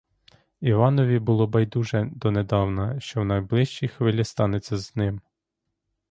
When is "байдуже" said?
1.47-2.07